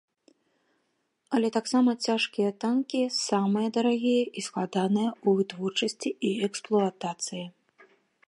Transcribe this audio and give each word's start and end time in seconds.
Але 1.37 1.49
таксама 1.57 1.91
цяжкія 2.05 2.49
танкі 2.63 3.01
самыя 3.27 3.67
дарагія 3.75 4.23
і 4.41 4.43
складаныя 4.47 5.09
ў 5.25 5.41
вытворчасці 5.41 6.09
і 6.31 6.31
эксплуатацыі. 6.49 7.45